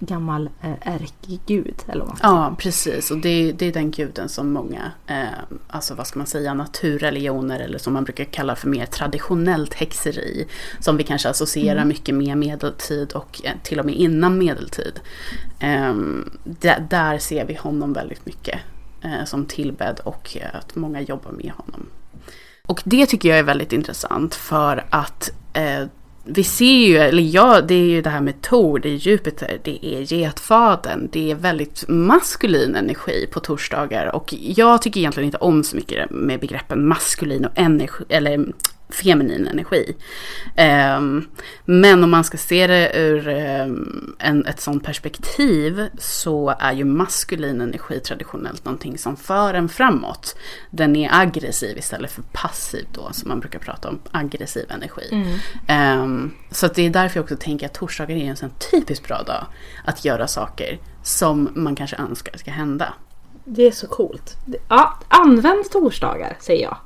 gammal 0.00 0.50
eh, 0.62 0.94
ärkegud. 0.94 1.82
Eller 1.88 2.04
vad 2.04 2.18
ja, 2.22 2.56
precis. 2.58 3.10
Och 3.10 3.18
det, 3.18 3.52
det, 3.52 3.66
är 3.66 3.72
den 3.72 3.90
guden 3.90 4.28
som 4.28 4.52
många, 4.52 4.92
eh, 5.06 5.24
alltså 5.68 5.94
vad 5.94 6.06
ska 6.06 6.18
man 6.18 6.26
säga, 6.26 6.54
naturreligioner 6.54 7.60
eller 7.60 7.78
som 7.78 7.92
man 7.92 8.04
brukar 8.04 8.24
kalla 8.24 8.56
för 8.56 8.68
mer 8.68 8.86
traditionellt 8.86 9.74
häxeri. 9.74 10.46
Som 10.80 10.96
vi 10.96 11.04
kanske 11.04 11.28
associerar 11.28 11.76
mm. 11.76 11.88
mycket 11.88 12.14
med 12.14 12.38
medeltid 12.38 13.12
och 13.12 13.40
eh, 13.44 13.52
till 13.62 13.80
och 13.80 13.86
med 13.86 13.94
innan 13.94 14.38
medeltid. 14.38 15.00
Eh, 15.58 15.94
där, 16.44 16.86
där 16.90 17.18
ser 17.18 17.44
vi 17.44 17.54
honom 17.54 17.92
väldigt 17.92 18.26
mycket 18.26 18.60
Eh, 19.04 19.24
som 19.24 19.46
tillbedd 19.46 20.00
och 20.04 20.36
eh, 20.40 20.48
att 20.52 20.76
många 20.76 21.00
jobbar 21.00 21.32
med 21.32 21.52
honom. 21.56 21.86
Och 22.66 22.82
det 22.84 23.06
tycker 23.06 23.28
jag 23.28 23.38
är 23.38 23.42
väldigt 23.42 23.72
intressant 23.72 24.34
för 24.34 24.84
att 24.90 25.30
eh, 25.52 25.86
vi 26.24 26.44
ser 26.44 26.86
ju, 26.86 26.96
eller 26.96 27.22
ja, 27.22 27.60
det 27.60 27.74
är 27.74 27.88
ju 27.88 28.02
det 28.02 28.10
här 28.10 28.20
med 28.20 28.42
Tor, 28.42 28.78
det 28.78 28.88
är 28.88 28.94
Jupiter, 28.94 29.58
det 29.64 29.86
är 29.86 30.12
getfaden, 30.12 31.08
det 31.12 31.30
är 31.30 31.34
väldigt 31.34 31.84
maskulin 31.88 32.76
energi 32.76 33.28
på 33.32 33.40
torsdagar 33.40 34.14
och 34.14 34.34
jag 34.40 34.82
tycker 34.82 35.00
egentligen 35.00 35.26
inte 35.26 35.38
om 35.38 35.64
så 35.64 35.76
mycket 35.76 36.10
med 36.10 36.40
begreppen 36.40 36.88
maskulin 36.88 37.44
och 37.44 37.52
energi, 37.54 38.04
eller 38.08 38.46
feminin 38.88 39.46
energi. 39.46 39.96
Um, 40.98 41.28
men 41.64 42.04
om 42.04 42.10
man 42.10 42.24
ska 42.24 42.36
se 42.36 42.66
det 42.66 42.92
ur 42.94 43.28
um, 43.28 44.16
en, 44.18 44.46
ett 44.46 44.60
sånt 44.60 44.84
perspektiv 44.84 45.88
så 45.98 46.54
är 46.58 46.72
ju 46.72 46.84
maskulin 46.84 47.60
energi 47.60 48.00
traditionellt 48.00 48.64
någonting 48.64 48.98
som 48.98 49.16
för 49.16 49.54
en 49.54 49.68
framåt. 49.68 50.36
Den 50.70 50.96
är 50.96 51.10
aggressiv 51.12 51.78
istället 51.78 52.10
för 52.10 52.22
passiv 52.32 52.86
då, 52.92 53.08
som 53.12 53.28
man 53.28 53.40
brukar 53.40 53.58
prata 53.58 53.88
om, 53.88 53.98
aggressiv 54.10 54.64
energi. 54.70 55.08
Mm. 55.68 56.02
Um, 56.02 56.34
så 56.50 56.66
det 56.66 56.86
är 56.86 56.90
därför 56.90 57.18
jag 57.18 57.24
också 57.24 57.36
tänker 57.36 57.66
att 57.66 57.74
torsdagar 57.74 58.16
är 58.16 58.24
en 58.24 58.36
sån 58.36 58.52
typiskt 58.70 59.08
bra 59.08 59.22
dag 59.22 59.46
att 59.84 60.04
göra 60.04 60.28
saker 60.28 60.78
som 61.02 61.48
man 61.54 61.76
kanske 61.76 61.96
önskar 61.96 62.38
ska 62.38 62.50
hända. 62.50 62.94
Det 63.44 63.66
är 63.66 63.70
så 63.70 63.86
coolt. 63.86 64.36
Ja, 64.68 64.98
använd 65.08 65.70
torsdagar 65.70 66.36
säger 66.40 66.62
jag 66.62 66.76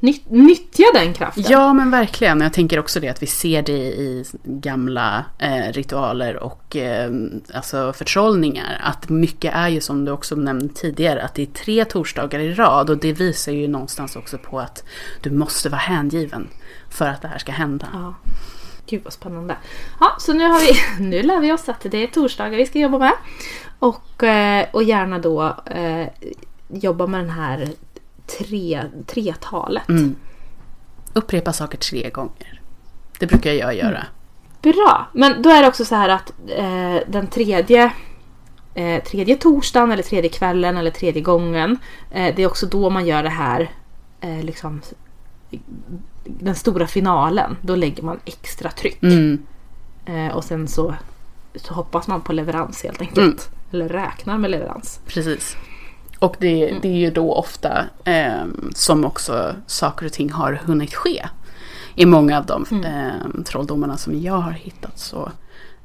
nyttja 0.00 0.84
den 0.94 1.14
kraften. 1.14 1.44
Ja 1.48 1.72
men 1.72 1.90
verkligen. 1.90 2.40
Jag 2.40 2.52
tänker 2.52 2.78
också 2.78 3.00
det 3.00 3.08
att 3.08 3.22
vi 3.22 3.26
ser 3.26 3.62
det 3.62 3.72
i 3.72 4.24
gamla 4.44 5.24
eh, 5.38 5.72
ritualer 5.72 6.36
och 6.36 6.76
eh, 6.76 7.10
alltså 7.54 7.92
förtrollningar. 7.92 8.80
Att 8.82 9.08
mycket 9.08 9.54
är 9.54 9.68
ju 9.68 9.80
som 9.80 10.04
du 10.04 10.12
också 10.12 10.34
nämnde 10.34 10.74
tidigare 10.74 11.22
att 11.22 11.34
det 11.34 11.42
är 11.42 11.46
tre 11.46 11.84
torsdagar 11.84 12.40
i 12.40 12.54
rad 12.54 12.90
och 12.90 12.98
det 12.98 13.12
visar 13.12 13.52
ju 13.52 13.68
någonstans 13.68 14.16
också 14.16 14.38
på 14.38 14.60
att 14.60 14.84
du 15.22 15.30
måste 15.30 15.68
vara 15.68 15.80
hängiven 15.80 16.48
för 16.90 17.06
att 17.06 17.22
det 17.22 17.28
här 17.28 17.38
ska 17.38 17.52
hända. 17.52 17.88
Ja. 17.92 18.14
Gud 18.86 19.04
vad 19.04 19.12
spännande. 19.12 19.56
Ja, 20.00 20.16
så 20.18 20.32
nu, 20.32 20.44
har 20.44 20.60
vi, 20.60 21.04
nu 21.04 21.22
lär 21.22 21.40
vi 21.40 21.52
oss 21.52 21.68
att 21.68 21.86
det 21.90 22.02
är 22.02 22.06
torsdagar 22.06 22.56
vi 22.56 22.66
ska 22.66 22.78
jobba 22.78 22.98
med. 22.98 23.12
Och, 23.78 24.22
eh, 24.22 24.66
och 24.72 24.82
gärna 24.82 25.18
då 25.18 25.56
eh, 25.66 26.06
jobba 26.68 27.06
med 27.06 27.20
den 27.20 27.30
här 27.30 27.68
tre, 28.38 28.82
tretalet. 29.06 29.88
Mm. 29.88 30.16
Upprepa 31.12 31.52
saker 31.52 31.78
tre 31.78 32.10
gånger. 32.10 32.60
Det 33.18 33.26
brukar 33.26 33.52
jag 33.52 33.76
göra. 33.76 33.88
Mm. 33.88 34.06
Bra! 34.62 35.06
Men 35.12 35.42
då 35.42 35.50
är 35.50 35.62
det 35.62 35.68
också 35.68 35.84
så 35.84 35.94
här 35.94 36.08
att 36.08 36.32
eh, 36.48 36.96
den 37.08 37.26
tredje 37.26 37.92
eh, 38.74 39.02
tredje 39.02 39.36
torsdagen 39.36 39.92
eller 39.92 40.02
tredje 40.02 40.30
kvällen 40.30 40.76
eller 40.76 40.90
tredje 40.90 41.22
gången. 41.22 41.78
Eh, 42.10 42.34
det 42.36 42.42
är 42.42 42.46
också 42.46 42.66
då 42.66 42.90
man 42.90 43.06
gör 43.06 43.22
det 43.22 43.28
här 43.28 43.70
eh, 44.20 44.42
liksom 44.42 44.80
den 46.24 46.54
stora 46.54 46.86
finalen. 46.86 47.56
Då 47.62 47.76
lägger 47.76 48.02
man 48.02 48.20
extra 48.24 48.70
tryck. 48.70 49.02
Mm. 49.02 49.46
Eh, 50.06 50.36
och 50.36 50.44
sen 50.44 50.68
så, 50.68 50.94
så 51.54 51.74
hoppas 51.74 52.08
man 52.08 52.20
på 52.20 52.32
leverans 52.32 52.82
helt 52.82 53.00
enkelt. 53.00 53.18
Mm. 53.18 53.38
Eller 53.72 53.88
räknar 53.88 54.38
med 54.38 54.50
leverans. 54.50 55.00
Precis. 55.06 55.56
Och 56.20 56.36
det, 56.38 56.68
mm. 56.68 56.80
det 56.82 56.88
är 56.88 56.98
ju 56.98 57.10
då 57.10 57.34
ofta 57.34 57.84
eh, 58.04 58.44
som 58.74 59.04
också 59.04 59.54
saker 59.66 60.06
och 60.06 60.12
ting 60.12 60.32
har 60.32 60.52
hunnit 60.52 60.94
ske. 60.94 61.26
I 61.94 62.06
många 62.06 62.38
av 62.38 62.46
de 62.46 62.66
mm. 62.70 62.84
eh, 62.84 63.42
trolldomarna 63.44 63.96
som 63.96 64.20
jag 64.20 64.34
har 64.34 64.52
hittat 64.52 64.98
så 64.98 65.30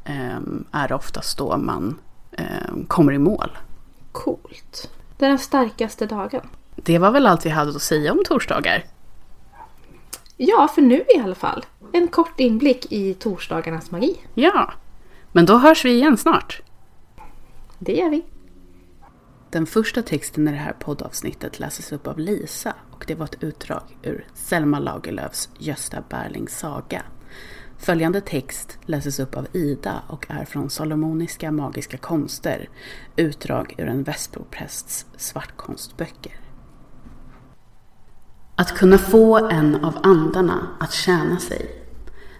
eh, 0.04 0.38
är 0.72 0.88
det 0.88 0.96
oftast 0.96 1.38
då 1.38 1.58
man 1.58 1.98
eh, 2.32 2.86
kommer 2.88 3.14
i 3.14 3.18
mål. 3.18 3.58
Coolt. 4.12 4.90
Den 5.18 5.40
starkaste 5.40 6.06
dagen. 6.06 6.42
Det 6.76 6.98
var 6.98 7.12
väl 7.12 7.28
allt 7.28 7.46
vi 7.46 7.50
hade 7.50 7.70
att 7.70 7.82
säga 7.82 8.12
om 8.12 8.24
torsdagar. 8.26 8.86
Ja, 10.38 10.70
för 10.76 10.82
nu 10.82 11.04
i 11.16 11.20
alla 11.20 11.36
fall. 11.36 11.66
En 11.92 12.08
kort 12.08 12.40
inblick 12.40 12.92
i 12.92 13.14
torsdagarnas 13.14 13.92
magi. 13.92 14.18
Ja, 14.34 14.74
men 15.32 15.46
då 15.46 15.58
hörs 15.58 15.86
vi 15.86 15.92
igen 15.92 16.18
snart. 16.18 16.62
Det 17.80 17.94
gör 17.94 18.10
vi. 18.10 18.24
Den 19.56 19.66
första 19.66 20.02
texten 20.02 20.48
i 20.48 20.52
det 20.52 20.58
här 20.58 20.74
poddavsnittet 20.80 21.60
läses 21.60 21.92
upp 21.92 22.08
av 22.08 22.20
Lisa 22.20 22.74
och 22.92 23.04
det 23.08 23.16
var 23.16 23.26
ett 23.26 23.44
utdrag 23.44 23.98
ur 24.04 24.28
Selma 24.34 24.80
Lagerlöfs 24.80 25.50
Gösta 25.58 26.04
Berlings 26.10 26.60
saga. 26.60 27.04
Följande 27.78 28.22
text 28.22 28.78
läses 28.86 29.20
upp 29.20 29.38
av 29.38 29.48
Ida 29.54 30.04
och 30.08 30.26
är 30.30 30.46
från 30.46 30.70
Solomoniska 30.70 31.52
magiska 31.52 31.98
konster, 31.98 32.70
utdrag 33.16 33.76
ur 33.78 33.88
en 33.88 34.04
Västbroprästs 34.04 35.06
svartkonstböcker. 35.18 36.40
Att 38.56 38.78
kunna 38.78 38.98
få 38.98 39.50
en 39.50 39.76
av 39.86 39.98
andarna 40.04 40.68
att 40.80 40.94
tjäna 40.94 41.40
sig 41.40 41.85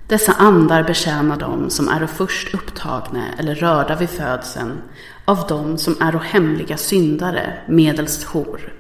dessa 0.08 0.34
andar 0.34 0.84
betjänar 0.84 1.38
dem 1.38 1.70
som 1.70 1.88
är 1.90 2.08
först 2.08 2.54
upptagna 2.54 3.24
eller 3.38 3.56
rörda 3.56 3.96
vid 3.96 4.10
födseln 4.10 4.82
av 5.26 5.48
dem 5.48 5.78
som 5.78 5.96
är 6.00 6.12
hemliga 6.12 6.78
syndare 6.78 7.54
medelst 7.68 8.24
hor. 8.24 8.74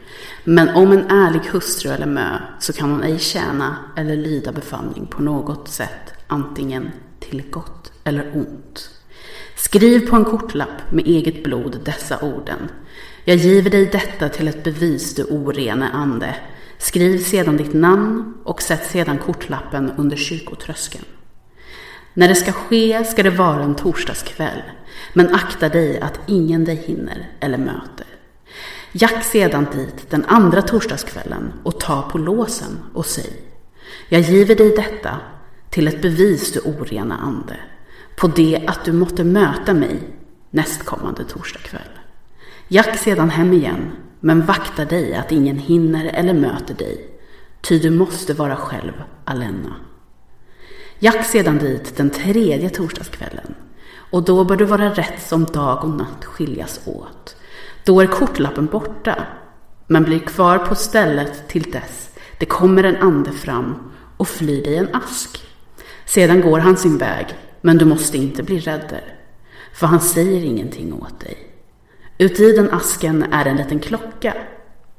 Men 0.44 0.70
om 0.70 0.92
en 0.92 1.10
ärlig 1.10 1.42
hustru 1.52 1.92
eller 1.92 2.06
mö 2.06 2.40
så 2.60 2.74
kan 2.74 2.92
hon 2.92 3.04
ej 3.04 3.20
tjäna 3.20 3.78
eller 3.96 4.16
lyda 4.16 4.52
befallning 4.52 5.06
på 5.06 5.22
något 5.22 5.68
sätt, 5.68 6.14
antingen 6.28 6.92
till 7.20 7.44
gott 7.50 7.92
eller 8.04 8.32
ont. 8.36 8.90
Skriv 9.56 10.10
på 10.10 10.16
en 10.16 10.26
kortlapp 10.26 10.92
med 10.92 11.08
eget 11.08 11.44
blod 11.44 11.80
dessa 11.86 12.20
orden. 12.20 12.70
Jag 13.24 13.38
giver 13.38 13.70
dig 13.70 13.86
detta 13.86 14.30
till 14.30 14.48
ett 14.48 14.64
bevis, 14.64 15.16
du 15.16 15.24
orene 15.24 15.90
ande. 15.90 16.36
Skriv 16.78 17.18
sedan 17.18 17.58
ditt 17.58 17.74
namn 17.74 18.34
och 18.44 18.62
sätt 18.62 18.92
sedan 18.92 19.18
kortlappen 19.18 19.92
under 19.98 20.18
kyrkotröskeln. 20.18 21.06
När 22.18 22.28
det 22.28 22.36
ska 22.36 22.52
ske 22.52 23.04
ska 23.06 23.24
det 23.24 23.30
vara 23.30 23.64
en 23.64 23.76
torsdagskväll, 23.76 24.62
men 25.14 25.36
akta 25.36 25.70
dig 25.70 26.00
att 26.00 26.20
ingen 26.26 26.66
dig 26.66 26.76
hinner 26.76 27.30
eller 27.40 27.58
möter. 27.58 28.08
Jack 28.92 29.24
sedan 29.24 29.68
dit 29.76 30.10
den 30.10 30.26
andra 30.26 30.62
torsdagskvällen 30.62 31.54
och 31.64 31.80
ta 31.80 32.02
på 32.02 32.18
låsen 32.18 32.80
och 32.94 33.06
säg 33.06 33.34
Jag 34.10 34.22
giver 34.22 34.56
dig 34.56 34.76
detta 34.76 35.18
till 35.70 35.88
ett 35.88 36.02
bevis 36.02 36.52
du 36.52 36.60
orena 36.60 37.18
ande, 37.18 37.56
på 38.16 38.28
det 38.28 38.64
att 38.68 38.86
du 38.86 38.94
måtte 38.94 39.24
möta 39.24 39.74
mig 39.74 40.00
nästkommande 40.50 41.24
torsdagkväll. 41.24 41.82
Jack 42.68 43.00
sedan 43.00 43.30
hem 43.30 43.54
igen, 43.54 43.92
men 44.20 44.46
vakta 44.46 44.86
dig 44.86 45.16
att 45.16 45.32
ingen 45.32 45.58
hinner 45.58 46.06
eller 46.06 46.34
möter 46.34 46.74
dig, 46.74 47.10
ty 47.62 47.80
du 47.80 47.90
måste 47.90 48.34
vara 48.34 48.56
själv 48.56 48.94
alena. 49.26 49.76
Jack 51.06 51.26
sedan 51.26 51.58
dit 51.58 51.98
den 51.98 52.10
tredje 52.10 52.70
torsdagskvällen 52.70 53.56
och 54.12 54.24
då 54.24 54.44
bör 54.44 54.56
du 54.56 54.66
vara 54.66 54.90
rätt 54.90 55.22
som 55.22 55.44
dag 55.46 55.84
och 55.84 55.90
natt 55.90 56.26
skiljas 56.26 56.80
åt. 56.86 57.36
Då 57.84 58.02
är 58.02 58.08
kortlappen 58.08 58.66
borta, 58.66 59.28
men 59.88 60.04
blir 60.04 60.20
kvar 60.20 60.58
på 60.58 60.76
stället 60.76 61.48
till 61.48 61.72
dess 61.72 62.10
det 62.40 62.46
kommer 62.46 62.84
en 62.84 62.96
ande 62.96 63.32
fram 63.32 63.76
och 64.18 64.28
flyr 64.28 64.64
dig 64.64 64.78
en 64.78 64.96
ask. 64.96 65.44
Sedan 66.06 66.42
går 66.42 66.60
han 66.60 66.78
sin 66.78 66.98
väg, 66.98 67.26
men 67.62 67.78
du 67.78 67.86
måste 67.86 68.18
inte 68.18 68.44
bli 68.44 68.60
rädd. 68.60 69.02
För 69.74 69.88
han 69.88 70.02
säger 70.02 70.44
ingenting 70.44 70.94
åt 70.94 71.20
dig. 71.20 71.38
Uti 72.18 72.52
den 72.52 72.72
asken 72.72 73.24
är 73.24 73.46
en 73.46 73.58
liten 73.58 73.80
klocka. 73.80 74.34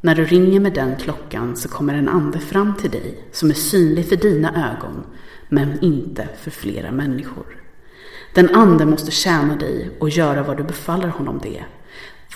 När 0.01 0.15
du 0.15 0.25
ringer 0.25 0.61
med 0.61 0.73
den 0.73 0.97
klockan 0.97 1.57
så 1.57 1.69
kommer 1.69 1.95
en 1.95 2.09
ande 2.09 2.39
fram 2.39 2.75
till 2.75 2.91
dig 2.91 3.19
som 3.33 3.51
är 3.51 3.55
synlig 3.55 4.09
för 4.09 4.17
dina 4.17 4.49
ögon, 4.49 5.05
men 5.49 5.85
inte 5.85 6.29
för 6.39 6.51
flera 6.51 6.91
människor. 6.91 7.47
Den 8.35 8.55
ande 8.55 8.87
måste 8.87 9.11
tjäna 9.11 9.57
dig 9.57 9.91
och 10.01 10.09
göra 10.09 10.43
vad 10.43 10.57
du 10.57 10.63
befaller 10.63 11.09
honom 11.09 11.41
det, 11.43 11.65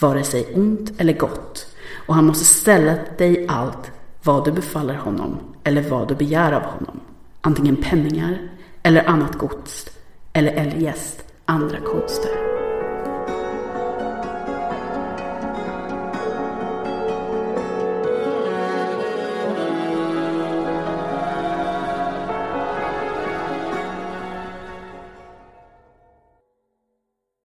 vare 0.01 0.25
sig 0.25 0.47
ont 0.55 1.01
eller 1.01 1.13
gott, 1.13 1.77
och 2.07 2.15
han 2.15 2.27
måste 2.27 2.45
ställa 2.45 2.97
dig 3.19 3.47
allt 3.49 3.93
vad 4.23 4.45
du 4.45 4.53
befaller 4.53 4.95
honom 4.95 5.39
eller 5.65 5.83
vad 5.83 6.09
du 6.09 6.15
begär 6.15 6.53
av 6.53 6.63
honom, 6.63 7.01
antingen 7.41 7.77
penningar 7.77 8.51
eller 8.83 9.09
annat 9.09 9.39
gods 9.39 9.87
eller 10.33 10.53
eljest 10.53 11.25
andra 11.47 11.81
konster. 11.81 12.50